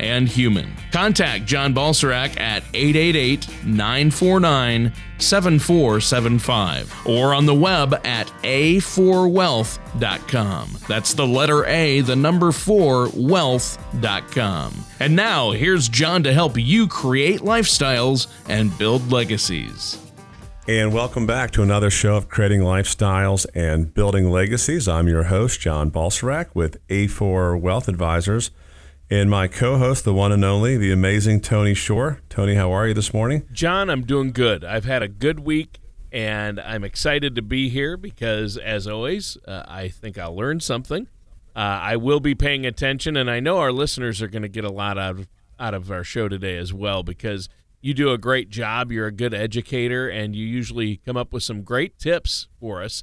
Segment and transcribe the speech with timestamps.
[0.00, 0.72] and human.
[0.92, 10.78] Contact John Balserac at 888 949 7475 or on the web at a4wealth.com.
[10.88, 14.74] That's the letter A, the number 4, wealth.com.
[14.98, 19.98] And now, here's John to help you create lifestyles and build legacies.
[20.68, 24.86] And welcome back to another show of creating lifestyles and building legacies.
[24.86, 28.50] I'm your host, John Balserac with A4 Wealth Advisors.
[29.12, 32.20] And my co host, the one and only, the amazing Tony Shore.
[32.28, 33.44] Tony, how are you this morning?
[33.50, 34.64] John, I'm doing good.
[34.64, 35.80] I've had a good week
[36.12, 41.08] and I'm excited to be here because, as always, uh, I think I'll learn something.
[41.56, 44.64] Uh, I will be paying attention, and I know our listeners are going to get
[44.64, 47.48] a lot out of, out of our show today as well because
[47.80, 48.92] you do a great job.
[48.92, 53.02] You're a good educator, and you usually come up with some great tips for us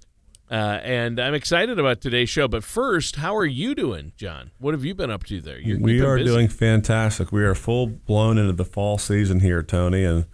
[0.49, 2.47] uh, and I'm excited about today's show.
[2.47, 4.51] But first, how are you doing, John?
[4.59, 5.59] What have you been up to there?
[5.59, 6.29] You're, we are busy.
[6.29, 7.31] doing fantastic.
[7.31, 10.25] We are full blown into the fall season here, Tony, and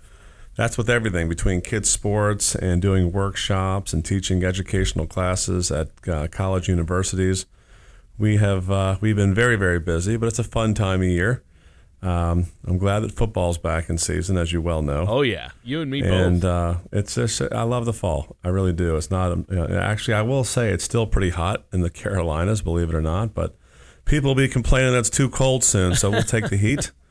[0.55, 6.27] that's with everything between kids sports and doing workshops and teaching educational classes at uh,
[6.27, 7.47] college universities.
[8.19, 11.43] We have uh, we've been very very busy, but it's a fun time of year.
[12.03, 15.05] Um, I'm glad that football's back in season, as you well know.
[15.07, 16.27] Oh yeah, you and me and, both.
[16.27, 18.35] And uh, it's just I love the fall.
[18.43, 18.97] I really do.
[18.97, 22.61] It's not you know, actually I will say it's still pretty hot in the Carolinas,
[22.61, 23.33] believe it or not.
[23.33, 23.55] But
[24.03, 26.91] people will be complaining that it's too cold soon, so we'll take the heat.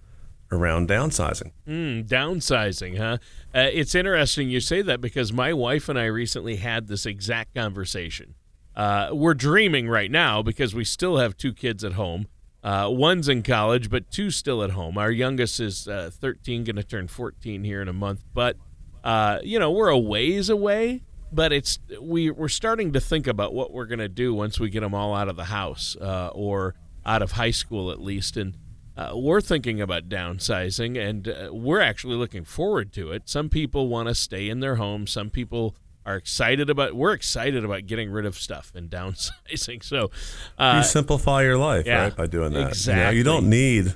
[0.52, 1.52] around downsizing.
[1.68, 3.18] Mm, downsizing, huh?
[3.54, 7.54] Uh, it's interesting you say that because my wife and I recently had this exact
[7.54, 8.36] conversation.
[8.76, 12.28] Uh, we're dreaming right now because we still have two kids at home.
[12.64, 14.98] Uh, one's in college, but two still at home.
[14.98, 18.24] Our youngest is uh, 13, going to turn 14 here in a month.
[18.34, 18.58] But,
[19.04, 23.54] uh, you know, we're a ways away but it's we we're starting to think about
[23.54, 26.30] what we're going to do once we get them all out of the house uh,
[26.34, 28.38] or out of high school at least.
[28.38, 28.56] And
[28.96, 33.24] uh, we're thinking about downsizing and uh, we're actually looking forward to it.
[33.26, 35.08] Some people want to stay in their home.
[35.08, 39.84] Some people are excited about we're excited about getting rid of stuff and downsizing.
[39.84, 40.12] So
[40.58, 42.70] uh, you simplify your life yeah, right by doing that.
[42.70, 43.18] Exactly.
[43.18, 43.96] you, know, you don't need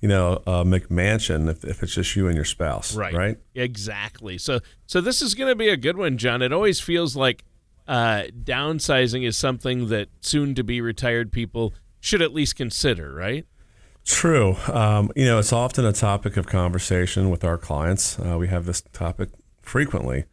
[0.00, 2.94] you know, a McMansion if, if it's just you and your spouse.
[2.94, 3.14] Right.
[3.14, 3.38] Right.
[3.54, 4.38] Exactly.
[4.38, 6.42] So so this is going to be a good one, John.
[6.42, 7.44] It always feels like
[7.88, 13.46] uh, downsizing is something that soon to be retired people should at least consider, right?
[14.04, 14.56] True.
[14.72, 18.18] Um, you know, it's often a topic of conversation with our clients.
[18.20, 19.30] Uh, we have this topic
[19.62, 20.24] frequently.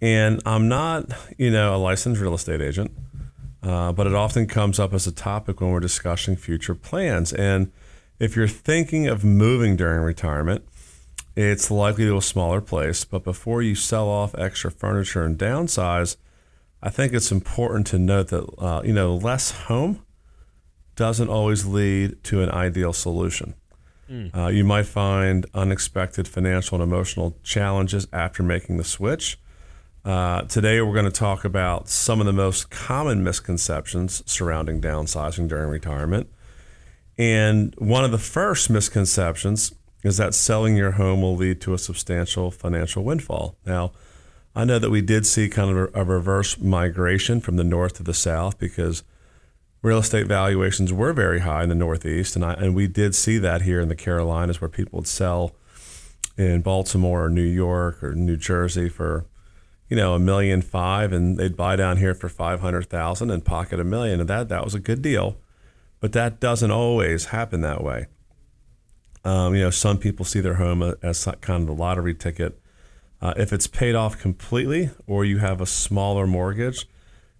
[0.00, 1.06] And I'm not,
[1.38, 2.92] you know, a licensed real estate agent,
[3.62, 7.32] uh, but it often comes up as a topic when we're discussing future plans.
[7.32, 7.72] And
[8.18, 10.64] if you're thinking of moving during retirement,
[11.34, 13.04] it's likely to a smaller place.
[13.04, 16.16] But before you sell off extra furniture and downsize,
[16.82, 20.02] I think it's important to note that uh, you know less home
[20.94, 23.54] doesn't always lead to an ideal solution.
[24.10, 24.34] Mm.
[24.34, 29.38] Uh, you might find unexpected financial and emotional challenges after making the switch.
[30.04, 35.48] Uh, today, we're going to talk about some of the most common misconceptions surrounding downsizing
[35.48, 36.30] during retirement.
[37.18, 39.72] And one of the first misconceptions
[40.02, 43.56] is that selling your home will lead to a substantial financial windfall.
[43.64, 43.92] Now,
[44.54, 48.02] I know that we did see kind of a, reverse migration from the north to
[48.02, 49.02] the south because
[49.82, 53.36] real estate valuations were very high in the Northeast, and I and we did see
[53.38, 55.54] that here in the Carolinas where people would sell
[56.38, 59.26] in Baltimore or New York or New Jersey for
[59.90, 63.44] you know a million five, and they'd buy down here for five hundred thousand and
[63.44, 65.36] pocket a million, and that that was a good deal,
[66.00, 68.06] but that doesn't always happen that way.
[69.24, 72.60] Um, you know, some people see their home as kind of the lottery ticket.
[73.20, 76.86] Uh, if it's paid off completely, or you have a smaller mortgage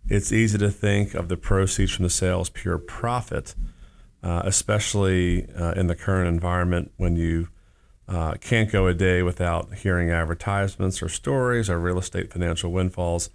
[0.09, 3.55] it's easy to think of the proceeds from the sale as pure profit,
[4.23, 7.49] uh, especially uh, in the current environment when you
[8.09, 13.31] uh, can't go a day without hearing advertisements or stories or real estate financial windfalls.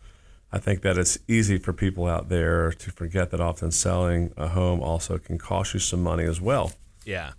[0.54, 4.50] I think that it's easy for people out there to forget that often selling a
[4.50, 6.74] home also can cost you some money as well.
[7.06, 7.32] Yeah.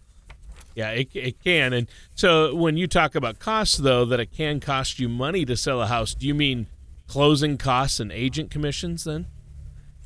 [0.74, 1.74] Yeah, it, it can.
[1.74, 5.56] And so when you talk about costs, though, that it can cost you money to
[5.56, 6.66] sell a house, do you mean
[7.06, 9.26] closing costs and agent commissions then?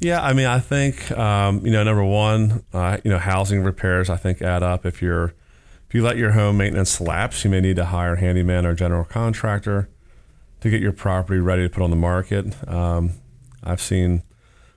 [0.01, 4.11] Yeah, I mean, I think um, you know, number one, uh, you know, housing repairs
[4.11, 4.85] I think add up.
[4.85, 5.33] If you're
[5.89, 8.75] if you let your home maintenance lapse, you may need to hire a handyman or
[8.75, 9.89] general contractor
[10.61, 12.69] to get your property ready to put on the market.
[12.69, 13.13] Um,
[13.63, 14.23] I've seen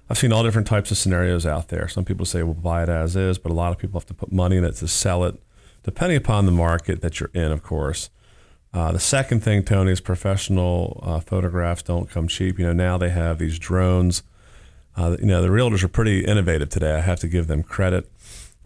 [0.09, 1.87] I've seen all different types of scenarios out there.
[1.87, 4.13] Some people say, "Well, buy it as is," but a lot of people have to
[4.13, 5.39] put money in it to sell it,
[5.83, 8.09] depending upon the market that you're in, of course.
[8.73, 12.59] Uh, the second thing, Tony, is professional uh, photographs don't come cheap.
[12.59, 14.23] You know, now they have these drones.
[14.95, 16.95] Uh, you know, the realtors are pretty innovative today.
[16.95, 18.11] I have to give them credit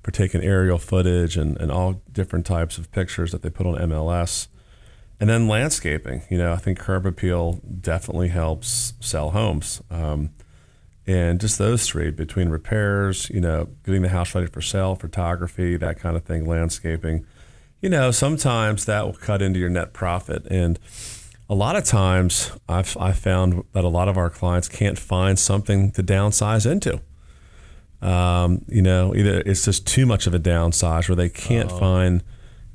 [0.01, 3.75] for taking aerial footage and, and all different types of pictures that they put on
[3.75, 4.47] MLS.
[5.19, 6.23] And then landscaping.
[6.29, 9.81] You know, I think curb appeal definitely helps sell homes.
[9.89, 10.31] Um,
[11.05, 15.77] and just those three between repairs, you know, getting the house ready for sale, photography,
[15.77, 17.25] that kind of thing, landscaping
[17.83, 20.47] you know, sometimes that will cut into your net profit.
[20.49, 20.79] And
[21.49, 25.37] a lot of times I've, I've found that a lot of our clients can't find
[25.37, 27.01] something to downsize into.
[28.01, 31.77] Um, you know, either it's just too much of a downsize or they can't oh.
[31.77, 32.23] find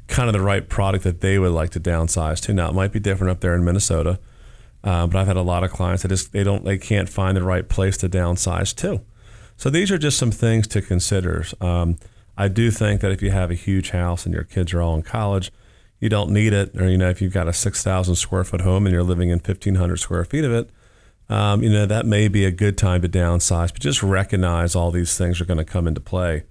[0.08, 2.52] kind of the right product that they would like to downsize to.
[2.52, 4.18] Now, it might be different up there in Minnesota.
[4.84, 7.36] Uh, but I've had a lot of clients that just they don't they can't find
[7.36, 9.00] the right place to downsize to.
[9.56, 11.44] So these are just some things to consider.
[11.60, 11.98] Um,
[12.36, 14.94] I do think that if you have a huge house and your kids are all
[14.94, 15.50] in college,
[15.98, 16.80] you don't need it.
[16.80, 19.40] Or, you know, if you've got a 6,000 square foot home and you're living in
[19.40, 20.70] 1,500 square feet of it,
[21.28, 23.72] um, you know, that may be a good time to downsize.
[23.72, 26.44] But just recognize all these things are going to come into play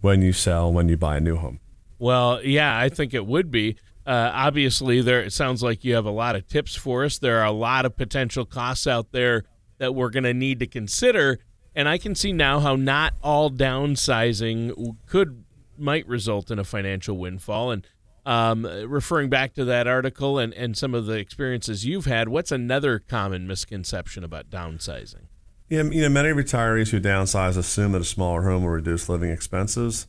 [0.00, 1.60] when you sell, when you buy a new home.
[2.04, 3.76] Well, yeah, I think it would be.
[4.06, 7.18] Uh, obviously, there it sounds like you have a lot of tips for us.
[7.18, 9.44] There are a lot of potential costs out there
[9.78, 11.38] that we're going to need to consider
[11.74, 15.44] and I can see now how not all downsizing could
[15.76, 17.72] might result in a financial windfall.
[17.72, 17.86] And
[18.24, 22.52] um, referring back to that article and, and some of the experiences you've had, what's
[22.52, 25.26] another common misconception about downsizing?
[25.68, 29.30] Yeah, you know, many retirees who downsize assume that a smaller home will reduce living
[29.30, 30.06] expenses.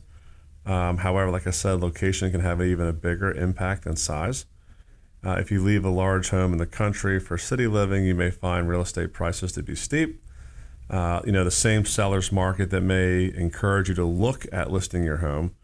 [0.66, 4.46] Um, however, like I said, location can have even a bigger impact than size.
[5.24, 8.30] Uh, if you leave a large home in the country for city living, you may
[8.30, 10.20] find real estate prices to be steep
[10.88, 15.02] uh, you know, the same seller's market that may encourage you to look at listing
[15.02, 15.54] your home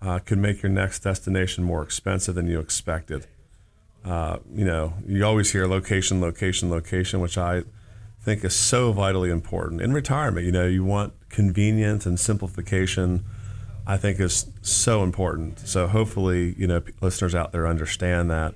[0.00, 3.26] uh, could make your next destination more expensive than you expected.
[4.04, 7.62] Uh, you know, you always hear location, location, location, which I
[8.20, 10.46] think is so vitally important in retirement.
[10.46, 13.24] You know, you want convenience and simplification.
[13.86, 15.58] I think is so important.
[15.60, 18.54] So hopefully, you know, listeners out there understand that,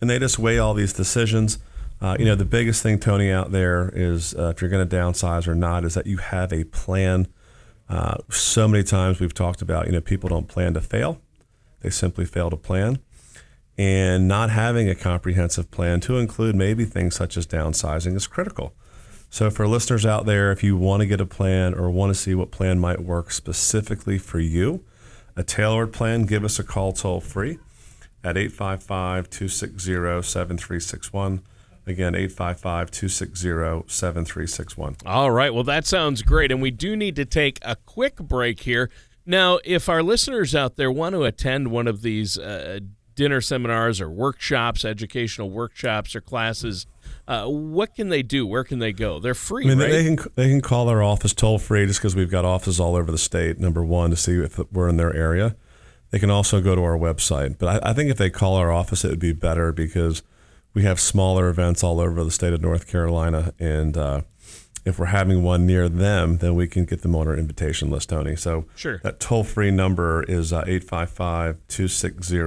[0.00, 1.58] and they just weigh all these decisions.
[2.00, 4.96] Uh, you know, the biggest thing, Tony, out there is uh, if you're going to
[4.96, 7.26] downsize or not, is that you have a plan.
[7.88, 11.20] Uh, so many times we've talked about, you know, people don't plan to fail;
[11.80, 12.98] they simply fail to plan.
[13.76, 18.74] And not having a comprehensive plan to include maybe things such as downsizing is critical.
[19.30, 22.14] So, for listeners out there, if you want to get a plan or want to
[22.14, 24.84] see what plan might work specifically for you,
[25.36, 27.58] a tailored plan, give us a call toll free
[28.24, 31.42] at 855 260 7361.
[31.86, 34.96] Again, 855 260 7361.
[35.06, 35.54] All right.
[35.54, 36.50] Well, that sounds great.
[36.50, 38.90] And we do need to take a quick break here.
[39.24, 42.80] Now, if our listeners out there want to attend one of these uh,
[43.14, 46.86] dinner seminars or workshops, educational workshops or classes,
[47.28, 48.46] uh, what can they do?
[48.46, 49.20] Where can they go?
[49.20, 49.66] They're free.
[49.66, 49.90] I mean, right?
[49.90, 52.96] they can they can call our office toll free just because we've got offices all
[52.96, 53.58] over the state.
[53.58, 55.54] Number one, to see if we're in their area.
[56.10, 57.58] They can also go to our website.
[57.58, 60.22] But I, I think if they call our office, it would be better because
[60.72, 64.22] we have smaller events all over the state of North Carolina, and uh,
[64.86, 68.08] if we're having one near them, then we can get them on our invitation list,
[68.08, 68.36] Tony.
[68.36, 69.00] So sure.
[69.02, 72.38] that toll free number is uh, 855 260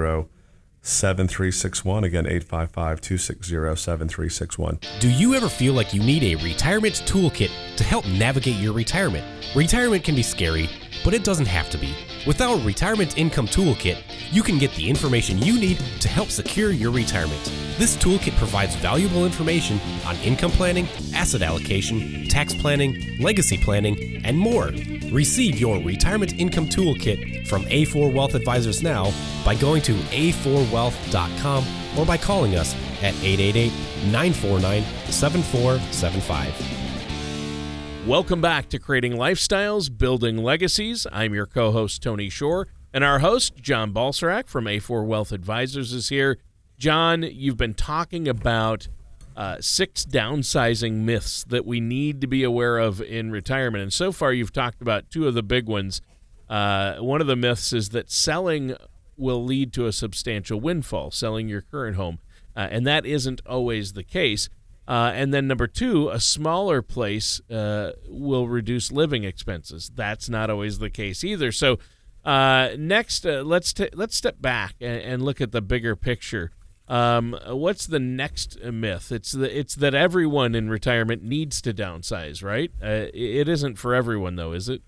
[0.84, 2.04] 7361.
[2.04, 4.80] Again, 855 260 7361.
[5.00, 9.24] Do you ever feel like you need a retirement toolkit to help navigate your retirement?
[9.56, 10.70] Retirement can be scary,
[11.04, 11.96] but it doesn't have to be.
[12.26, 13.98] With our Retirement Income Toolkit,
[14.32, 17.44] you can get the information you need to help secure your retirement.
[17.78, 24.38] This toolkit provides valuable information on income planning, asset allocation, tax planning, legacy planning, and
[24.38, 24.72] more.
[25.12, 29.12] Receive your Retirement Income Toolkit from A4 Wealth Advisors now
[29.44, 31.66] by going to a4wealth.com
[31.98, 33.74] or by calling us at 888
[34.06, 38.08] 949 7475.
[38.08, 41.06] Welcome back to Creating Lifestyles, Building Legacies.
[41.12, 45.92] I'm your co host, Tony Shore, and our host, John Balserac from A4 Wealth Advisors,
[45.92, 46.38] is here.
[46.78, 48.88] John, you've been talking about
[49.36, 53.82] uh, six downsizing myths that we need to be aware of in retirement.
[53.82, 56.02] And so far, you've talked about two of the big ones.
[56.50, 58.76] Uh, one of the myths is that selling
[59.18, 62.20] will lead to a substantial windfall, selling your current home.
[62.56, 64.50] Uh, and that isn't always the case.
[64.88, 69.92] Uh, and then number two, a smaller place uh, will reduce living expenses.
[69.94, 71.52] That's not always the case either.
[71.52, 71.80] So
[72.26, 76.52] uh, next, uh, let's t- let's step back and, and, look at the bigger picture.
[76.92, 79.14] Um, what's the next myth?
[79.14, 82.70] It's the, it's that everyone in retirement needs to downsize, right?
[82.84, 84.82] Uh, it isn't for everyone, though, is it?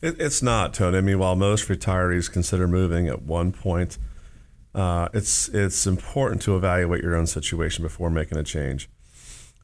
[0.00, 0.18] it?
[0.18, 0.96] It's not, Tony.
[0.96, 3.98] I mean, while most retirees consider moving at one point,
[4.74, 8.88] uh, it's it's important to evaluate your own situation before making a change.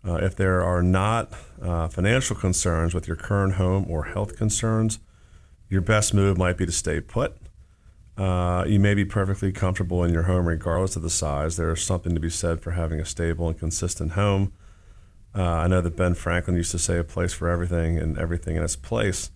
[0.07, 4.99] Uh, if there are not uh, financial concerns with your current home or health concerns,
[5.71, 7.39] your best move might be to stay put.
[8.17, 11.57] Uh, you may be perfectly comfortable in your home regardless of the size.
[11.57, 14.53] There is something to be said for having a stable and consistent home.
[15.35, 18.57] Uh, I know that Ben Franklin used to say a place for everything and everything
[18.57, 19.31] in its place.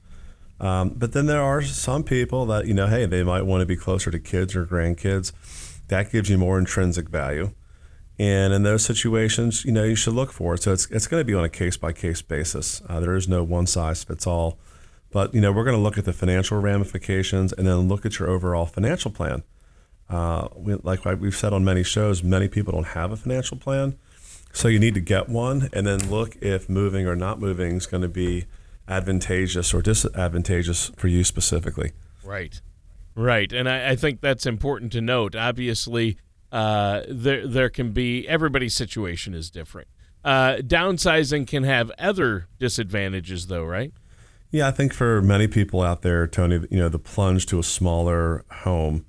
[0.58, 3.66] Um, but then there are some people that, you know, hey, they might want to
[3.66, 5.32] be closer to kids or grandkids.
[5.88, 7.52] That gives you more intrinsic value.
[8.18, 10.62] And in those situations, you know, you should look for it.
[10.62, 12.82] So it's, it's going to be on a case by case basis.
[12.88, 14.58] Uh, there is no one size fits all.
[15.10, 18.18] But, you know, we're going to look at the financial ramifications and then look at
[18.18, 19.42] your overall financial plan.
[20.08, 23.96] Uh, we, like we've said on many shows, many people don't have a financial plan.
[24.52, 27.86] So you need to get one and then look if moving or not moving is
[27.86, 28.46] going to be
[28.88, 31.92] advantageous or disadvantageous for you specifically.
[32.24, 32.60] Right.
[33.14, 33.52] Right.
[33.52, 35.36] And I, I think that's important to note.
[35.36, 36.18] Obviously,
[36.50, 39.88] uh, there there can be everybody's situation is different.
[40.24, 43.92] Uh, downsizing can have other disadvantages, though, right?
[44.52, 47.62] Yeah, I think for many people out there, Tony, you know, the plunge to a
[47.62, 49.06] smaller home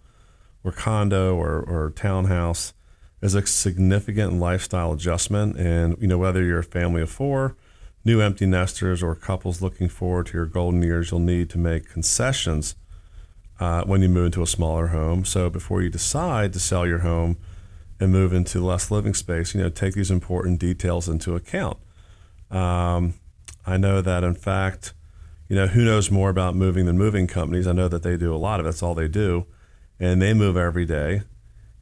[0.64, 2.74] or condo or, or townhouse
[3.22, 5.58] is a significant lifestyle adjustment.
[5.58, 7.56] And, you know, whether you're a family of four,
[8.06, 11.90] new empty nesters, or couples looking forward to your golden years, you'll need to make
[11.90, 12.76] concessions
[13.60, 15.26] uh, when you move into a smaller home.
[15.26, 17.38] So before you decide to sell your home
[18.00, 21.78] and move into less living space, you know, take these important details into account.
[22.52, 23.16] Um,
[23.66, 24.94] I know that, in fact,
[25.52, 27.68] you know, who knows more about moving than moving companies?
[27.68, 28.70] I know that they do a lot of it.
[28.70, 29.48] That's all they do,
[30.00, 31.24] and they move every day.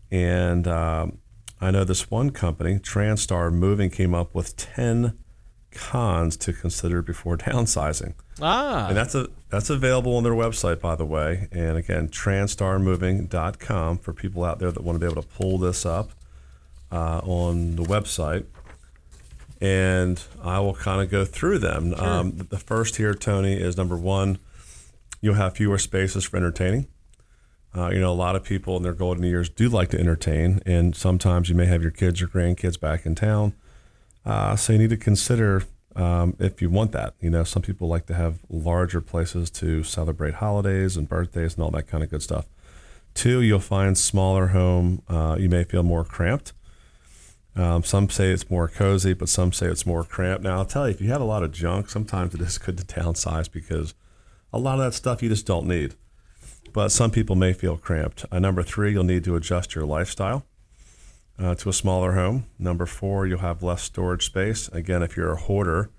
[0.10, 1.20] And um,
[1.62, 5.20] I know this one company, Transtar Moving, came up with ten
[5.70, 8.16] cons to consider before downsizing.
[8.42, 8.88] Ah.
[8.88, 11.48] And that's a that's available on their website, by the way.
[11.52, 15.86] And again, transtarmoving.com for people out there that want to be able to pull this
[15.86, 16.10] up
[16.92, 18.46] uh, on the website.
[19.62, 21.94] And I will kind of go through them.
[21.96, 22.04] Sure.
[22.04, 24.40] Um, the first here, Tony, is number one,
[25.22, 26.88] you'll have fewer spaces for entertaining.
[27.76, 30.60] Uh, you know, a lot of people in their golden years do like to entertain,
[30.66, 33.54] and sometimes you may have your kids or grandkids back in town.
[34.26, 35.64] Uh, so you need to consider
[35.96, 37.14] um, if you want that.
[37.20, 41.64] You know, some people like to have larger places to celebrate holidays and birthdays and
[41.64, 42.46] all that kind of good stuff.
[43.14, 45.02] Two, you'll find smaller home.
[45.08, 46.54] Uh, you may feel more cramped.
[47.56, 50.44] Um, some say it's more cozy, but some say it's more cramped.
[50.44, 52.78] Now, I'll tell you, if you have a lot of junk, sometimes it is good
[52.78, 53.94] to downsize because
[54.54, 55.96] a lot of that stuff you just don't need.
[56.72, 58.26] But some people may feel cramped.
[58.32, 60.46] Uh, number three, you'll need to adjust your lifestyle
[61.40, 62.46] uh, to a smaller home.
[62.60, 64.68] Number four, you'll have less storage space.
[64.70, 65.90] Again, if you're a hoarder,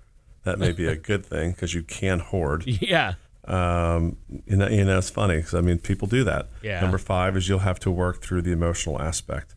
[0.43, 2.65] that may be a good thing because you can hoard.
[2.65, 3.15] Yeah.
[3.45, 6.47] Um, you know, you know, it's funny because I mean, people do that.
[6.61, 6.79] Yeah.
[6.79, 9.55] Number five is you'll have to work through the emotional aspect.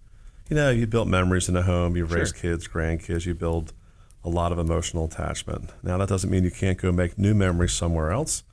[0.54, 2.38] You know, you built memories in a home, you raise sure.
[2.38, 3.72] kids, grandkids, you build
[4.22, 5.70] a lot of emotional attachment.
[5.82, 8.44] Now, that doesn't mean you can't go make new memories somewhere else.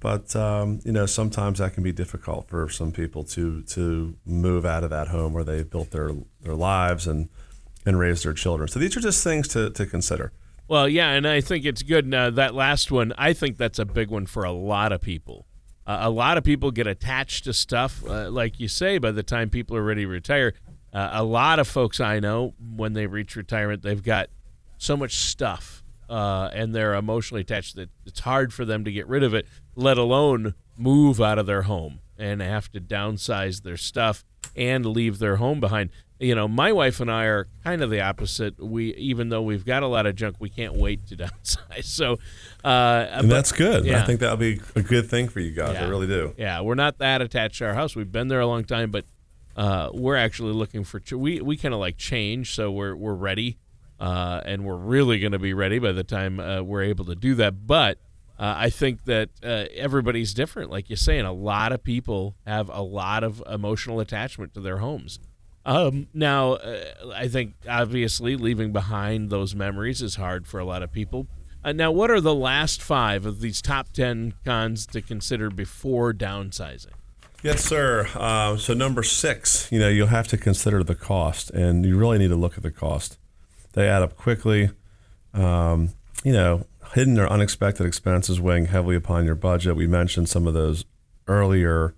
[0.00, 4.64] But um, you know, sometimes that can be difficult for some people to to move
[4.64, 7.28] out of that home where they've built their their lives and
[7.84, 8.66] and raised their children.
[8.66, 10.32] So these are just things to to consider.
[10.68, 12.14] Well, yeah, and I think it's good.
[12.14, 15.44] Uh, that last one, I think that's a big one for a lot of people.
[15.86, 18.98] Uh, a lot of people get attached to stuff, uh, like you say.
[18.98, 20.54] By the time people are ready to retire,
[20.96, 24.30] Uh, a lot of folks I know, when they reach retirement, they've got
[24.78, 29.06] so much stuff uh, and they're emotionally attached that it's hard for them to get
[29.06, 33.76] rid of it, let alone move out of their home and have to downsize their
[33.76, 34.24] stuff
[34.56, 35.90] and leave their home behind.
[36.18, 38.58] You know, my wife and I are kind of the opposite.
[38.58, 41.84] We, even though we've got a lot of junk, we can't wait to downsize.
[41.84, 42.14] So,
[42.64, 43.84] uh, and but- that's good.
[43.84, 44.02] yeah.
[44.02, 45.76] I think that would be a good thing for you guys.
[45.76, 46.34] I really do.
[46.38, 47.94] Yeah, we're not that attached to our house.
[47.94, 49.04] We've been there a long time, but
[49.56, 53.14] uh, we're actually looking for ch- we we kind of like change, so we're we're
[53.14, 53.58] ready,
[53.98, 57.14] uh, and we're really going to be ready by the time uh, we're able to
[57.14, 57.66] do that.
[57.66, 57.98] But
[58.38, 61.24] uh, I think that uh, everybody's different, like you're saying.
[61.24, 65.18] A lot of people have a lot of emotional attachment to their homes.
[65.64, 66.84] Um, now, uh,
[67.14, 71.26] I think obviously leaving behind those memories is hard for a lot of people.
[71.64, 76.92] Now, what are the last five of these top 10 cons to consider before downsizing?
[77.46, 78.08] Yes, sir.
[78.16, 82.18] Uh, so number six, you know, you'll have to consider the cost, and you really
[82.18, 83.18] need to look at the cost.
[83.74, 84.70] They add up quickly.
[85.32, 85.90] Um,
[86.24, 89.76] you know, hidden or unexpected expenses weighing heavily upon your budget.
[89.76, 90.86] We mentioned some of those
[91.28, 91.94] earlier.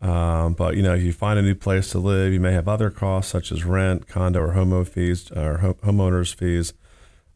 [0.00, 2.66] Um, but you know, if you find a new place to live, you may have
[2.66, 6.72] other costs such as rent, condo or homo fees, or ho- homeowners fees,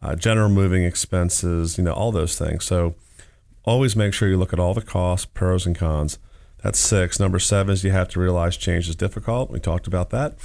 [0.01, 1.77] uh, general moving expenses.
[1.77, 2.65] You know, all those things.
[2.65, 2.95] So
[3.67, 6.19] always make sure you look at all the costs, pros and cons.
[6.64, 7.21] That's six.
[7.21, 9.50] Number seven is you have to realize change is difficult.
[9.50, 10.38] We talked about that.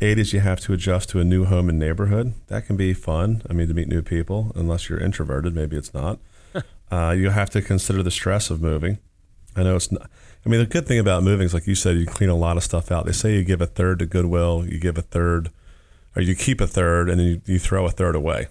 [0.00, 2.32] Eight is you have to adjust to a new home and neighborhood.
[2.46, 3.42] That can be fun.
[3.50, 6.20] I mean, to meet new people, unless you're introverted, maybe it's not.
[6.90, 8.96] uh, you have to consider the stress of moving.
[9.56, 10.08] I know it's not.
[10.46, 12.56] I mean, the good thing about moving is, like you said, you clean a lot
[12.56, 13.04] of stuff out.
[13.04, 15.50] They say you give a third to Goodwill, you give a third,
[16.16, 18.46] or you keep a third, and then you, you throw a third away.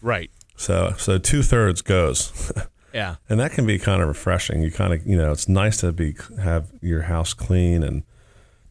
[0.00, 0.30] Right.
[0.56, 2.50] So, so two thirds goes.
[2.92, 3.16] Yeah.
[3.28, 4.62] and that can be kind of refreshing.
[4.62, 8.02] You kind of, you know, it's nice to be have your house clean and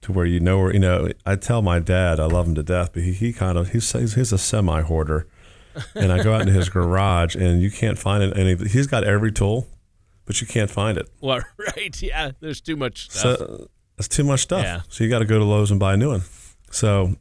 [0.01, 1.09] to where you know where you know.
[1.25, 3.91] I tell my dad I love him to death, but he, he kind of he's
[3.91, 5.27] he's, he's a semi hoarder,
[5.95, 8.37] and I go out into his garage and you can't find it.
[8.37, 9.67] And he's got every tool,
[10.25, 11.09] but you can't find it.
[11.21, 12.01] Well, right.
[12.01, 12.31] Yeah.
[12.39, 13.37] There's too much stuff.
[13.39, 14.63] So that's too much stuff.
[14.63, 14.81] Yeah.
[14.89, 16.21] So you got to go to Lowe's and buy a new one.
[16.71, 17.15] So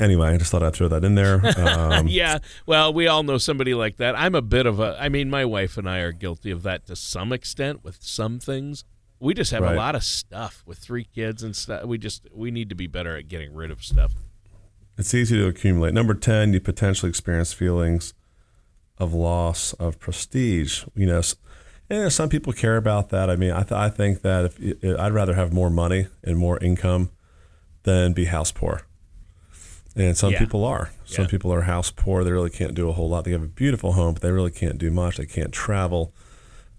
[0.00, 1.40] anyway, I just thought I'd throw that in there.
[1.56, 2.38] Um, yeah.
[2.66, 4.18] Well, we all know somebody like that.
[4.18, 4.96] I'm a bit of a.
[5.00, 8.38] I mean, my wife and I are guilty of that to some extent with some
[8.38, 8.84] things.
[9.20, 9.74] We just have Right.
[9.74, 11.84] a lot of stuff with three kids and stuff.
[11.84, 14.12] We just we need to be better at getting rid of stuff.
[14.98, 15.92] It's easy to accumulate.
[15.94, 18.14] Number 10, you potentially experience feelings
[18.98, 20.84] of loss of prestige.
[20.94, 21.22] You know,
[21.90, 23.28] and some people care about that.
[23.30, 26.58] I mean, I, th- I think that if I'd rather have more money and more
[26.58, 27.10] income
[27.84, 28.82] than be house poor.
[29.96, 30.38] And some Yeah.
[30.40, 30.90] people are.
[31.04, 31.30] Some Yeah.
[31.30, 32.24] people are house poor.
[32.24, 33.24] They really can't do a whole lot.
[33.24, 35.16] They have a beautiful home, but they really can't do much.
[35.18, 36.12] They can't travel.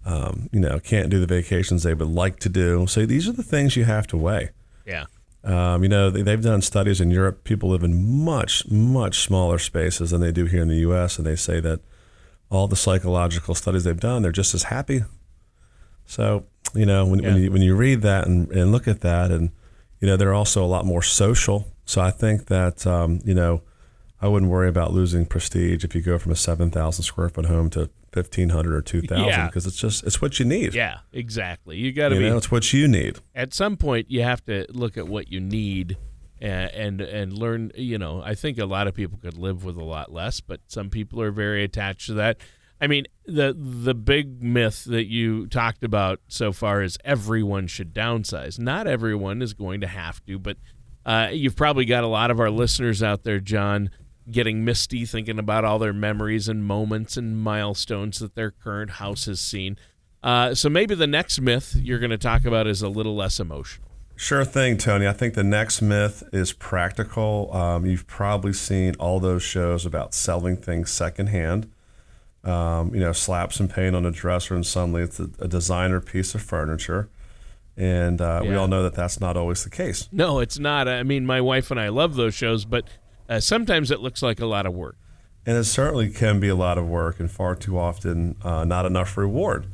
[0.04, 2.86] Um, you know, can't do the vacations they would like to do.
[2.86, 4.50] So these are the things you have to weigh.
[4.86, 5.04] Yeah.
[5.42, 7.42] Um, you know, they, they've done studies in Europe.
[7.44, 11.26] People live in much, much smaller spaces than they do here in the U.S., and
[11.26, 11.80] they say that
[12.50, 15.02] all the psychological studies they've done, they're just as happy.
[16.04, 19.30] So, you know, when, when you when you read that and, and look at that,
[19.32, 19.50] and
[20.00, 21.66] you know, they're also a lot more social.
[21.86, 23.62] So I think that um, you know,
[24.20, 27.46] I wouldn't worry about losing prestige if you go from a seven thousand square foot
[27.46, 29.46] home to fifteen hundred or two thousand Yeah.
[29.46, 30.74] because it's just it's what you need.
[30.74, 30.98] Yeah.
[31.12, 31.76] Exactly.
[31.78, 33.20] You got to be know, it's what you need.
[33.34, 35.96] at some point you have to look at what you need
[36.40, 39.78] and, and and learn you know i think a lot of people could live with
[39.78, 42.36] a lot less but some people are very attached to that
[42.78, 47.94] i mean the the big myth that you talked about so far is everyone should
[47.94, 50.58] downsize not everyone is going to have to but
[51.06, 53.90] uh, you've probably got a lot of our listeners out there john
[54.30, 59.24] getting misty thinking about all their memories and moments and milestones that their current house
[59.24, 59.78] has seen
[60.26, 63.38] uh, so maybe the next myth you're going to talk about is a little less
[63.38, 63.86] emotional.
[64.16, 65.06] Sure thing, Tony.
[65.06, 67.54] I think the next myth is practical.
[67.54, 71.70] Um, you've probably seen all those shows about selling things secondhand.
[72.42, 76.00] Um, you know, slap some paint on a dresser, and suddenly it's a, a designer
[76.00, 77.08] piece of furniture.
[77.76, 80.08] And uh, we all know that that's not always the case.
[80.10, 80.88] No, it's not.
[80.88, 82.88] I mean, my wife and I love those shows, but
[83.28, 84.96] uh, sometimes it looks like a lot of work.
[85.44, 88.86] And it certainly can be a lot of work, and far too often uh, not
[88.86, 89.66] enough reward.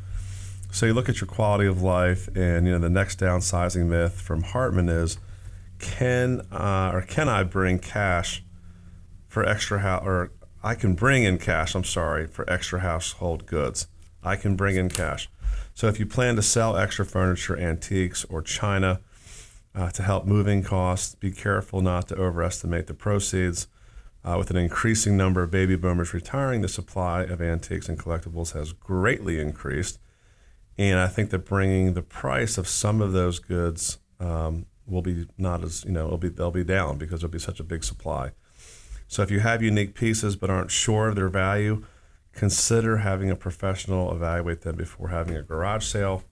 [0.72, 4.20] So you look at your quality of life, and you know the next downsizing myth
[4.20, 5.18] from Hartman is,
[5.78, 8.42] can uh, or can I bring cash
[9.28, 11.74] for extra house, or I can bring in cash.
[11.74, 13.86] I'm sorry for extra household goods.
[14.22, 15.28] I can bring in cash.
[15.74, 19.00] So if you plan to sell extra furniture, antiques, or china
[19.74, 23.68] uh, to help moving costs, be careful not to overestimate the proceeds.
[24.24, 28.52] Uh, with an increasing number of baby boomers retiring, the supply of antiques and collectibles
[28.52, 29.98] has greatly increased.
[30.78, 35.26] And I think that bringing the price of some of those goods um, will be
[35.38, 37.82] not as you know it'll be they'll be down because there'll be such a big
[37.82, 38.30] supply.
[39.08, 41.84] So if you have unique pieces but aren't sure of their value,
[42.32, 46.24] consider having a professional evaluate them before having a garage sale.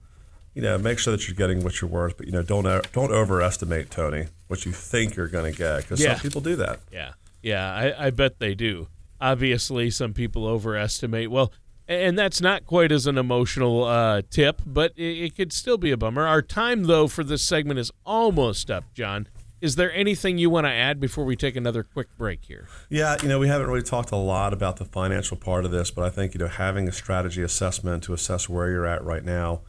[0.55, 3.13] You know, make sure that you're getting what you're worth, but you know, don't don't
[3.13, 6.15] overestimate Tony what you think you're going to get because Yeah.
[6.15, 6.81] some people do that.
[6.93, 8.89] Yeah, yeah, I, I bet they do.
[9.21, 11.31] Obviously, some people overestimate.
[11.31, 11.53] Well,
[11.87, 15.91] and that's not quite as an emotional uh, tip, but it, it could still be
[15.93, 16.27] a bummer.
[16.27, 19.29] Our time, though, for this segment is almost up, John.
[19.61, 22.67] Is there anything you want to add before we take another quick break here?
[22.89, 25.91] Yeah, you know, we haven't really talked a lot about the financial part of this,
[25.91, 29.23] but I think, you know, having a strategy assessment to assess where you're at right
[29.23, 29.61] now,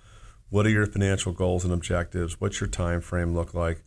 [0.49, 2.39] what are your financial goals and objectives?
[2.39, 3.83] What's your time frame look like?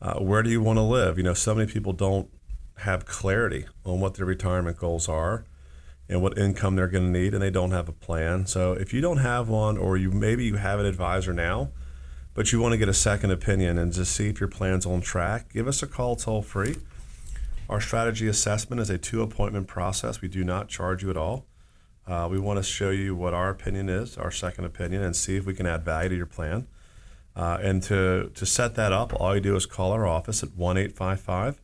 [0.00, 1.18] Uh, where do you want to live?
[1.18, 2.30] You know, so many people don't
[2.78, 5.44] have clarity on what their retirement goals are
[6.08, 8.46] and what income they're going to need, and they don't have a plan.
[8.46, 11.70] So if you don't have one, or you maybe you have an advisor now,
[12.34, 15.00] but you want to get a second opinion and just see if your plan's on
[15.00, 16.76] track, give us a call toll free.
[17.68, 20.20] Our strategy assessment is a two appointment process.
[20.20, 21.46] We do not charge you at all.
[22.06, 25.36] Uh, we want to show you what our opinion is, our second opinion, and see
[25.36, 26.66] if we can add value to your plan.
[27.34, 30.54] Uh, and to, to set that up, all you do is call our office at
[30.54, 31.60] 1 855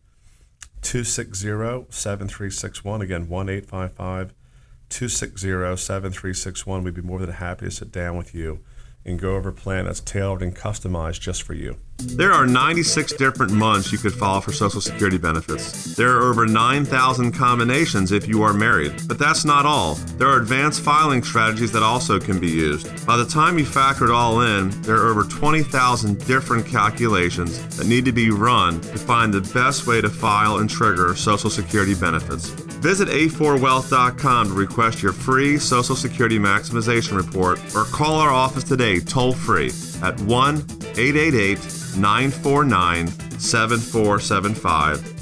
[0.80, 3.02] 260 7361.
[3.02, 4.34] Again, 1 855
[4.88, 6.84] 260 7361.
[6.84, 8.60] We'd be more than happy to sit down with you
[9.08, 11.76] and go over a plan that's tailored and customized just for you.
[12.00, 15.96] There are 96 different months you could file for Social Security benefits.
[15.96, 18.94] There are over 9,000 combinations if you are married.
[19.08, 19.96] But that's not all.
[20.16, 23.04] There are advanced filing strategies that also can be used.
[23.04, 27.88] By the time you factor it all in, there are over 20,000 different calculations that
[27.88, 31.96] need to be run to find the best way to file and trigger Social Security
[31.96, 32.50] benefits.
[32.78, 39.00] Visit a4wealth.com to request your free Social Security maximization report or call our office today
[39.00, 40.64] toll free at 1
[40.96, 45.18] 888 949 7475.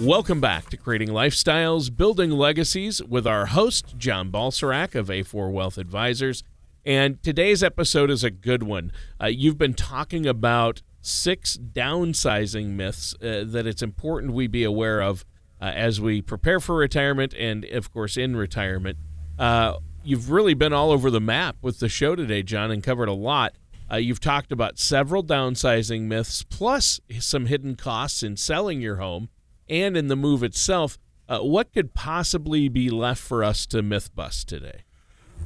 [0.00, 5.76] Welcome back to Creating Lifestyles, Building Legacies with our host, John Balserac of A4 Wealth
[5.76, 6.44] Advisors.
[6.86, 8.92] And today's episode is a good one.
[9.20, 15.00] Uh, you've been talking about six downsizing myths uh, that it's important we be aware
[15.00, 15.24] of
[15.60, 18.98] uh, as we prepare for retirement and, of course, in retirement.
[19.38, 23.08] Uh, you've really been all over the map with the show today, John, and covered
[23.08, 23.56] a lot.
[23.90, 29.28] Uh, you've talked about several downsizing myths, plus some hidden costs in selling your home
[29.68, 30.98] and in the move itself.
[31.28, 34.82] Uh, what could possibly be left for us to myth bust today?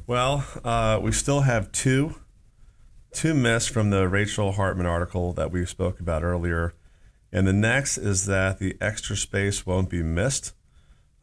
[0.07, 2.15] Well, uh, we still have two
[3.13, 6.73] two myths from the Rachel Hartman article that we spoke about earlier.
[7.31, 10.53] And the next is that the extra space won't be missed.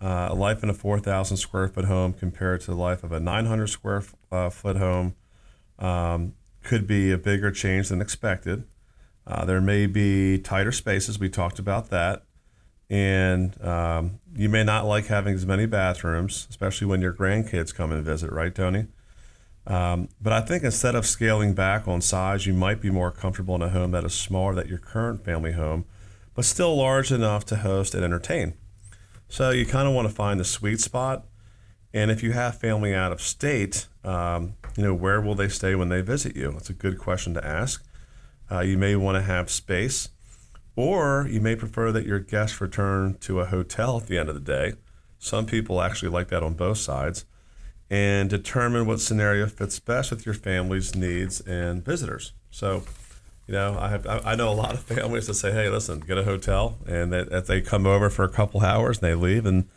[0.01, 3.67] Uh, life in a 4,000 square foot home compared to the life of a 900
[3.67, 4.03] square
[4.33, 5.15] uh, foot home
[5.79, 8.65] um, could be a bigger change than expected.
[9.27, 11.19] Uh, there may be tighter spaces.
[11.19, 12.25] We talked about that.
[12.89, 17.93] And um, you may not like having as many bathrooms, especially when your grandkids come
[17.93, 18.89] and visit, right, Tony?
[19.67, 23.55] Um, but I think instead of scaling back on size, you might be more comfortable
[23.55, 25.85] in a home that is smaller than your current family home,
[26.35, 28.55] but still large enough to host and entertain.
[29.29, 31.27] So you kind of want to find the sweet spot.
[31.95, 35.75] And if you have family out of state, um, you know, where will they stay
[35.75, 36.53] when they visit you?
[36.53, 37.85] That's a good question to ask.
[38.51, 40.09] Uh, you may want to have space,
[40.75, 44.35] or you may prefer that your guests return to a hotel at the end of
[44.35, 44.75] the day.
[45.19, 47.25] Some people actually like that on both sides.
[47.93, 52.33] And determine what scenario fits best with your family's needs and visitors.
[52.49, 52.85] So,
[53.49, 56.17] you know, I have I know a lot of families that say, "Hey, listen, get
[56.17, 59.45] a hotel," and that, that they come over for a couple hours and they leave.
[59.45, 59.69] And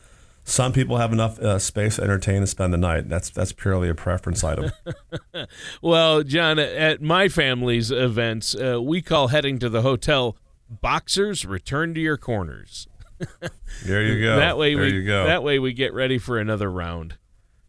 [0.43, 3.09] some people have enough uh, space to entertain and spend the night.
[3.09, 4.71] That's that's purely a preference item.
[5.81, 10.37] Well, John, at my family's events, uh, we call heading to the hotel
[10.69, 12.87] "Boxers Return to Your Corners."
[13.85, 14.37] there you go.
[14.37, 15.25] That way, there we you go.
[15.25, 17.17] that way we get ready for another round.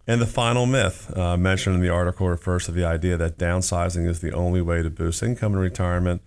[0.06, 4.06] And the final myth uh, mentioned in the article refers to the idea that downsizing
[4.06, 6.22] is the only way to boost income in retirement.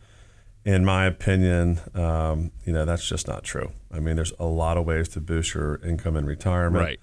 [0.67, 3.71] In my opinion, um, you know that's just not true.
[3.89, 6.83] I mean, there's a lot of ways to boost your income in retirement.
[6.83, 6.99] Right.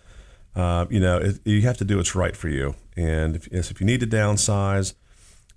[0.55, 2.75] Uh, you know, it, you have to do what's right for you.
[2.95, 4.93] And if, if you need to downsize,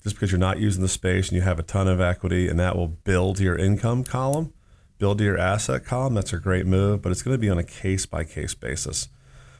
[0.03, 2.57] just because you're not using the space and you have a ton of equity, and
[2.61, 4.53] that will build your income column,
[4.99, 7.01] build your asset column, that's a great move.
[7.01, 9.09] But it's going to be on a case by case basis.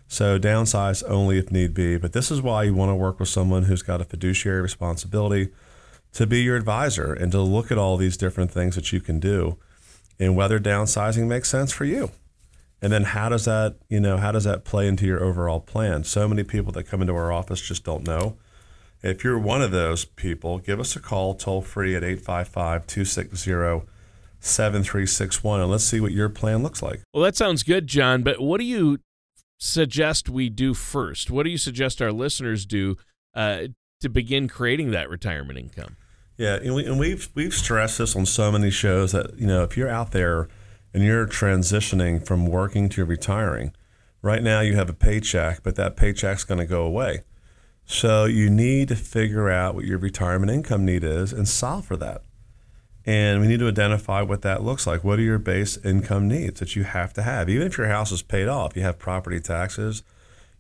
[0.08, 1.98] So downsize only if need be.
[1.98, 5.50] But this is why you want to work with someone who's got a fiduciary responsibility
[6.18, 9.20] to be your advisor and to look at all these different things that you can
[9.20, 9.56] do
[10.18, 12.10] and whether downsizing makes sense for you.
[12.82, 16.04] And then how does that, you know, how does that play into your overall plan?
[16.06, 18.36] So many people that come into our office just don't know.
[19.04, 23.88] If you're one of those people, give us a call toll free at 855 260
[24.40, 27.04] 7361 and let's see what your plan looks like.
[27.14, 28.98] Well, that sounds good, John, but what do you
[29.60, 31.30] suggest we do first?
[31.30, 32.98] What do you suggest our listeners do
[33.36, 33.68] uh,
[34.02, 35.96] to begin creating that retirement income?
[36.38, 39.64] Yeah, and, we, and we've we've stressed this on so many shows that you know
[39.64, 40.48] if you're out there
[40.94, 43.74] and you're transitioning from working to retiring,
[44.22, 47.24] right now you have a paycheck, but that paycheck's going to go away.
[47.86, 51.98] So you need to figure out what your retirement income need is and solve for
[51.98, 52.22] that.
[53.06, 55.04] And we need to identify what that looks like.
[55.04, 57.48] What are your base income needs that you have to have?
[57.50, 60.04] Even if your house is paid off, you have property taxes,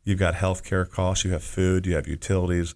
[0.05, 2.73] you've got health care costs, you have food, you have utilities.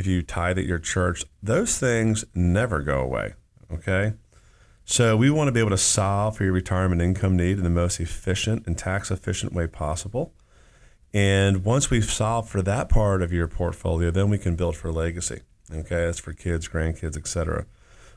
[0.00, 3.34] If you tithe at your church, those things never go away.
[3.70, 4.14] Okay.
[4.86, 7.68] So we want to be able to solve for your retirement income need in the
[7.68, 10.32] most efficient and tax efficient way possible.
[11.12, 14.90] And once we've solved for that part of your portfolio, then we can build for
[14.90, 15.42] legacy.
[15.70, 17.66] Okay, that's for kids, grandkids, etc.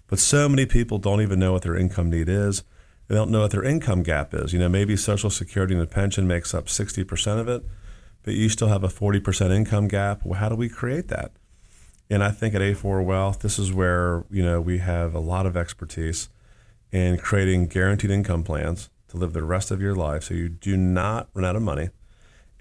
[0.07, 2.63] But so many people don't even know what their income need is.
[3.09, 4.53] They don't know what their income gap is.
[4.53, 7.65] You know, maybe Social Security and a pension makes up 60% of it,
[8.23, 10.21] but you still have a 40% income gap.
[10.23, 11.33] Well, how do we create that?
[12.13, 15.47] And I think at A4 Wealth, this is where, you know, we have a lot
[15.47, 16.29] of expertise
[16.91, 20.77] in creating guaranteed income plans to live the rest of your life so you do
[20.77, 21.89] not run out of money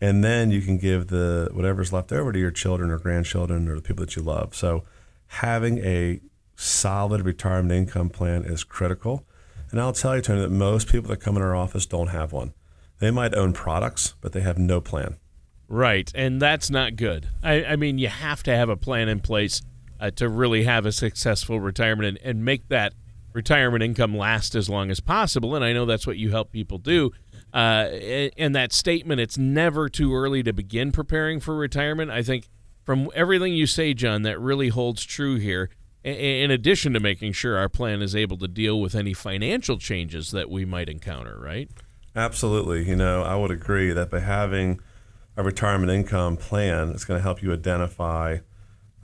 [0.00, 3.74] and then you can give the whatever's left over to your children or grandchildren or
[3.76, 4.54] the people that you love.
[4.54, 4.84] So
[5.26, 6.20] having a
[6.56, 9.26] solid retirement income plan is critical.
[9.70, 12.32] And I'll tell you, Tony, that most people that come in our office don't have
[12.32, 12.54] one.
[13.00, 15.18] They might own products, but they have no plan.
[15.72, 17.28] Right, and that's not good.
[17.42, 19.62] I, I mean, you have to have a plan in place
[19.98, 22.92] uh, to really have a successful retirement and, and make that
[23.32, 25.54] retirement income last as long as possible.
[25.54, 27.12] And I know that's what you help people do.
[27.54, 27.88] Uh,
[28.36, 32.10] and that statement, it's never too early to begin preparing for retirement.
[32.10, 32.50] I think
[32.84, 35.70] from everything you say, John, that really holds true here.
[36.04, 40.32] In addition to making sure our plan is able to deal with any financial changes
[40.32, 41.70] that we might encounter, right?
[42.14, 42.86] Absolutely.
[42.86, 44.78] You know, I would agree that by having
[45.36, 48.38] a retirement income plan, it's going to help you identify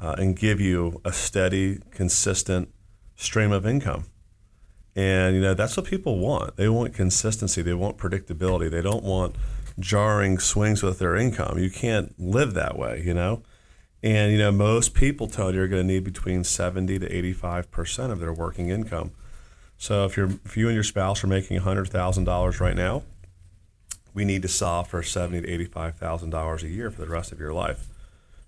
[0.00, 2.68] uh, and give you a steady, consistent
[3.16, 4.04] stream of income.
[4.94, 6.56] And you know that's what people want.
[6.56, 7.62] They want consistency.
[7.62, 8.68] They want predictability.
[8.68, 9.36] They don't want
[9.78, 11.58] jarring swings with their income.
[11.58, 13.42] You can't live that way, you know.
[14.02, 17.70] And you know most people, tell you are going to need between seventy to eighty-five
[17.70, 19.12] percent of their working income.
[19.76, 23.02] So if you're if you and your spouse are making hundred thousand dollars right now,
[24.18, 27.30] we need to solve for seventy to eighty-five thousand dollars a year for the rest
[27.30, 27.86] of your life,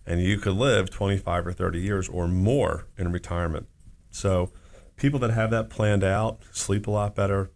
[0.04, 3.68] and you could live twenty-five or thirty years or more in retirement.
[4.11, 4.50] So
[4.96, 7.52] people that have that planned out sleep a lot better.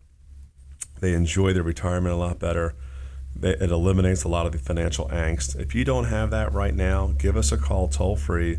[1.00, 2.76] They enjoy their retirement a lot better.
[3.42, 5.58] It eliminates a lot of the financial angst.
[5.58, 8.58] If you don't have that right now, give us a call toll free.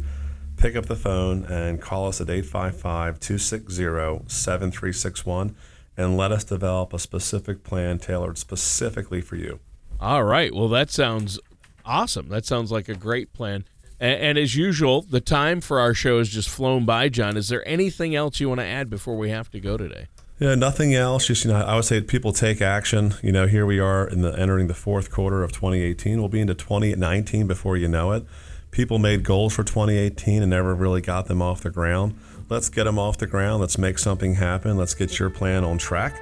[0.58, 5.56] Pick up the phone and call us at 855 260 7361
[5.98, 9.60] and let us develop a specific plan tailored specifically for you.
[10.00, 10.54] All right.
[10.54, 11.40] Well, that sounds
[11.86, 12.30] awesome.
[12.30, 13.66] That sounds like a great plan.
[14.00, 17.38] And, and, as usual, the time for our show has just flown by, John.
[17.38, 20.08] Is there anything else you want to add before we have to go today?
[20.38, 21.28] Yeah, nothing else.
[21.28, 23.14] Just you know, I would say people take action.
[23.24, 26.20] You know, here we are in the entering the fourth quarter of 2018.
[26.20, 28.26] We'll be into 2019 before you know it.
[28.70, 32.20] People made goals for 2018 and never really got them off the ground.
[32.48, 33.62] Let's get them off the ground.
[33.62, 34.78] Let's make something happen.
[34.78, 36.22] Let's get your plan on track.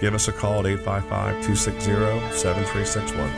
[0.00, 3.30] Give us a call at 855 260 7361.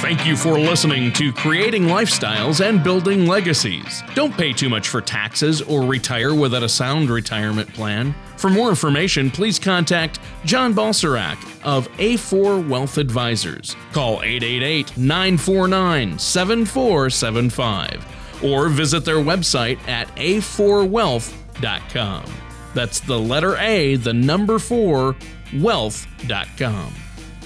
[0.00, 4.02] Thank you for listening to Creating Lifestyles and Building Legacies.
[4.14, 8.14] Don't pay too much for taxes or retire without a sound retirement plan.
[8.38, 13.76] For more information, please contact John Balserac of A4 Wealth Advisors.
[13.92, 22.24] Call 888 949 7475 or visit their website at a4wealth.com.
[22.74, 25.16] That's the letter A, the number 4,
[25.58, 26.92] wealth.com.